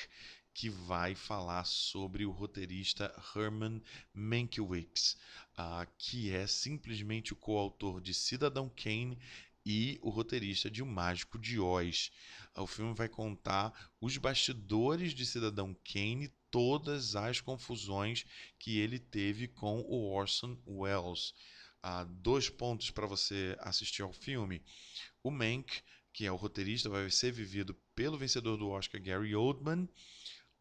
que 0.53 0.69
vai 0.69 1.13
falar 1.13 1.65
sobre 1.65 2.25
o 2.25 2.31
roteirista 2.31 3.13
Herman 3.35 3.83
Mankiewicz, 4.13 5.17
uh, 5.59 5.85
que 5.97 6.31
é 6.31 6.47
simplesmente 6.47 7.33
o 7.33 7.35
coautor 7.35 7.99
de 7.99 8.13
Cidadão 8.13 8.69
Kane 8.69 9.19
e 9.65 9.99
o 10.01 10.09
roteirista 10.09 10.71
de 10.71 10.81
O 10.81 10.85
Mágico 10.85 11.37
de 11.37 11.59
Oz. 11.59 12.11
Uh, 12.55 12.61
o 12.61 12.67
filme 12.67 12.93
vai 12.95 13.09
contar 13.09 13.91
os 13.99 14.15
bastidores 14.17 15.13
de 15.13 15.25
Cidadão 15.25 15.75
Kane, 15.83 16.31
todas 16.49 17.15
as 17.17 17.41
confusões 17.41 18.25
que 18.57 18.79
ele 18.79 18.99
teve 18.99 19.49
com 19.49 19.81
o 19.81 20.09
Orson 20.11 20.57
Welles. 20.65 21.33
Uh, 21.83 22.05
dois 22.05 22.49
pontos 22.49 22.89
para 22.89 23.05
você 23.05 23.55
assistir 23.59 24.01
ao 24.01 24.13
filme. 24.13 24.63
O 25.21 25.29
Mank 25.29 25.81
que 26.17 26.25
é 26.25 26.31
o 26.31 26.35
roteirista, 26.35 26.89
vai 26.89 27.07
ser 27.11 27.31
vivido 27.31 27.75
pelo 27.93 28.17
vencedor 28.17 28.57
do 28.57 28.69
Oscar, 28.69 28.99
Gary 28.99 29.35
Oldman. 29.35 29.87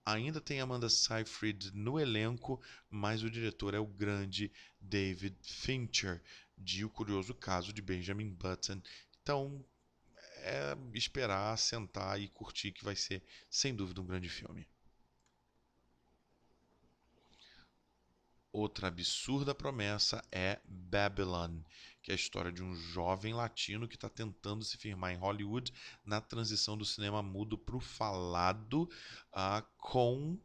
Ainda 0.04 0.38
tem 0.38 0.60
Amanda 0.60 0.86
Seyfried 0.86 1.74
no 1.74 1.98
elenco, 1.98 2.60
mas 2.90 3.22
o 3.22 3.30
diretor 3.30 3.72
é 3.72 3.78
o 3.78 3.86
grande 3.86 4.52
David 4.78 5.34
Fincher, 5.40 6.22
de 6.58 6.84
O 6.84 6.90
Curioso 6.90 7.32
Caso 7.32 7.72
de 7.72 7.80
Benjamin 7.80 8.28
Button. 8.28 8.82
Então, 9.22 9.64
é 10.42 10.76
esperar, 10.92 11.56
sentar 11.56 12.20
e 12.20 12.28
curtir, 12.28 12.70
que 12.70 12.84
vai 12.84 12.94
ser, 12.94 13.22
sem 13.48 13.74
dúvida, 13.74 14.02
um 14.02 14.06
grande 14.06 14.28
filme. 14.28 14.68
Outra 18.56 18.88
absurda 18.88 19.54
promessa 19.54 20.24
é 20.32 20.58
Babylon, 20.64 21.58
que 22.02 22.10
é 22.10 22.14
a 22.14 22.16
história 22.16 22.50
de 22.50 22.62
um 22.62 22.74
jovem 22.74 23.34
latino 23.34 23.86
que 23.86 23.96
está 23.96 24.08
tentando 24.08 24.64
se 24.64 24.78
firmar 24.78 25.12
em 25.12 25.18
Hollywood 25.18 25.74
na 26.02 26.22
transição 26.22 26.74
do 26.74 26.82
cinema 26.82 27.22
mudo 27.22 27.58
para 27.58 27.76
o 27.76 27.80
falado, 27.80 28.88
uh, 29.30 29.62
com 29.76 30.40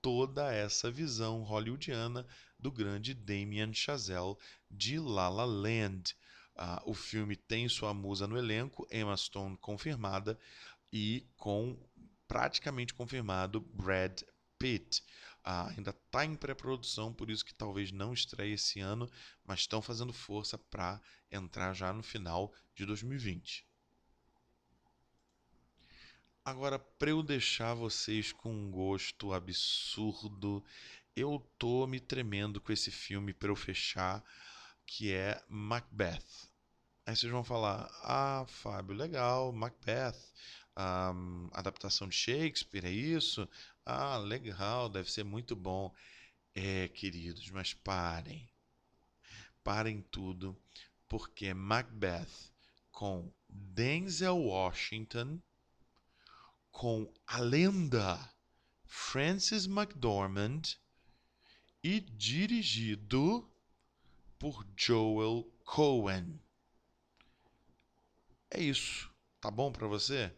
toda 0.00 0.50
essa 0.50 0.90
visão 0.90 1.42
hollywoodiana 1.42 2.26
do 2.58 2.72
grande 2.72 3.12
Damien 3.12 3.74
Chazelle 3.74 4.34
de 4.70 4.98
La 4.98 5.28
La 5.28 5.44
Land. 5.44 6.16
Uh, 6.56 6.90
o 6.90 6.94
filme 6.94 7.36
tem 7.36 7.68
sua 7.68 7.92
musa 7.92 8.26
no 8.26 8.38
elenco, 8.38 8.88
Emma 8.90 9.14
Stone 9.14 9.58
confirmada, 9.58 10.40
e 10.90 11.26
com 11.36 11.78
praticamente 12.26 12.94
confirmado 12.94 13.60
Brad 13.60 14.22
Pitt. 14.58 15.02
Ah, 15.50 15.72
ainda 15.74 15.92
está 15.92 16.26
em 16.26 16.36
pré-produção, 16.36 17.10
por 17.10 17.30
isso 17.30 17.42
que 17.42 17.54
talvez 17.54 17.90
não 17.90 18.12
estreie 18.12 18.52
esse 18.52 18.80
ano, 18.80 19.10
mas 19.46 19.60
estão 19.60 19.80
fazendo 19.80 20.12
força 20.12 20.58
para 20.58 21.00
entrar 21.32 21.72
já 21.72 21.90
no 21.90 22.02
final 22.02 22.52
de 22.74 22.84
2020. 22.84 23.66
Agora, 26.44 26.78
para 26.78 27.08
eu 27.08 27.22
deixar 27.22 27.72
vocês 27.72 28.30
com 28.30 28.52
um 28.52 28.70
gosto 28.70 29.32
absurdo, 29.32 30.62
eu 31.16 31.42
tô 31.58 31.86
me 31.86 31.98
tremendo 31.98 32.60
com 32.60 32.70
esse 32.70 32.90
filme 32.90 33.32
para 33.32 33.48
eu 33.48 33.56
fechar, 33.56 34.22
que 34.84 35.14
é 35.14 35.42
Macbeth. 35.48 36.50
Aí 37.06 37.16
vocês 37.16 37.32
vão 37.32 37.42
falar: 37.42 37.88
Ah, 38.02 38.44
Fábio, 38.46 38.94
legal, 38.94 39.50
Macbeth, 39.50 40.14
um, 40.78 41.48
adaptação 41.52 42.06
de 42.06 42.14
Shakespeare, 42.14 42.84
é 42.84 42.90
isso? 42.90 43.48
Ah, 43.90 44.18
legal, 44.18 44.86
deve 44.90 45.10
ser 45.10 45.24
muito 45.24 45.56
bom. 45.56 45.90
É, 46.54 46.88
queridos, 46.88 47.50
mas 47.50 47.72
parem. 47.72 48.46
Parem 49.64 50.02
tudo, 50.10 50.54
porque 51.08 51.54
Macbeth 51.54 52.52
com 52.92 53.32
Denzel 53.48 54.36
Washington, 54.36 55.40
com 56.70 57.10
a 57.26 57.40
lenda 57.40 58.30
Francis 58.84 59.64
McDormand 59.64 60.76
e 61.82 61.98
dirigido 62.00 63.50
por 64.38 64.66
Joel 64.76 65.50
Cohen. 65.64 66.38
É 68.50 68.60
isso. 68.62 69.10
Tá 69.40 69.50
bom 69.50 69.72
para 69.72 69.86
você? 69.86 70.30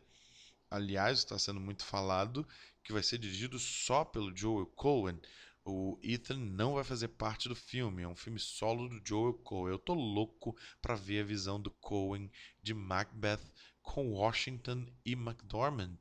Aliás, 0.70 1.18
está 1.18 1.36
sendo 1.36 1.58
muito 1.58 1.84
falado 1.84 2.46
que 2.90 2.94
vai 2.94 3.04
ser 3.04 3.18
dirigido 3.18 3.56
só 3.56 4.04
pelo 4.04 4.36
Joel 4.36 4.66
Cohen. 4.66 5.20
O 5.64 5.96
Ethan 6.02 6.38
não 6.38 6.74
vai 6.74 6.82
fazer 6.82 7.06
parte 7.06 7.48
do 7.48 7.54
filme, 7.54 8.02
é 8.02 8.08
um 8.08 8.16
filme 8.16 8.40
solo 8.40 8.88
do 8.88 9.00
Joel 9.06 9.34
Cohen. 9.34 9.72
Eu 9.72 9.78
tô 9.78 9.94
louco 9.94 10.56
para 10.82 10.96
ver 10.96 11.20
a 11.20 11.24
visão 11.24 11.60
do 11.60 11.70
Cohen 11.70 12.28
de 12.60 12.74
Macbeth 12.74 13.40
com 13.80 14.10
Washington 14.10 14.86
e 15.04 15.12
McDormand. 15.12 15.98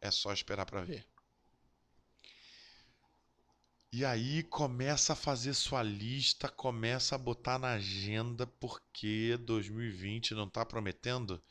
É 0.00 0.10
só 0.10 0.32
esperar 0.32 0.64
para 0.64 0.82
ver. 0.82 1.06
E 3.92 4.02
aí 4.02 4.42
começa 4.44 5.12
a 5.12 5.16
fazer 5.16 5.52
sua 5.52 5.82
lista, 5.82 6.48
começa 6.48 7.14
a 7.14 7.18
botar 7.18 7.58
na 7.58 7.72
agenda, 7.72 8.46
porque 8.46 9.36
2020 9.42 10.32
não 10.32 10.46
está 10.46 10.64
prometendo. 10.64 11.42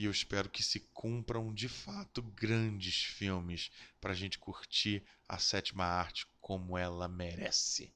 E 0.00 0.06
eu 0.06 0.10
espero 0.10 0.48
que 0.48 0.62
se 0.62 0.80
cumpram 0.94 1.52
de 1.52 1.68
fato 1.68 2.22
grandes 2.22 3.02
filmes 3.02 3.70
para 4.00 4.12
a 4.12 4.16
gente 4.16 4.38
curtir 4.38 5.04
a 5.28 5.36
sétima 5.36 5.84
arte 5.84 6.26
como 6.40 6.78
ela 6.78 7.06
merece. 7.06 7.92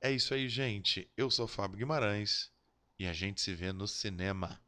É 0.00 0.10
isso 0.10 0.32
aí, 0.32 0.48
gente. 0.48 1.12
Eu 1.14 1.30
sou 1.30 1.46
Fábio 1.46 1.76
Guimarães 1.76 2.50
e 2.98 3.06
a 3.06 3.12
gente 3.12 3.42
se 3.42 3.54
vê 3.54 3.70
no 3.70 3.86
cinema. 3.86 4.58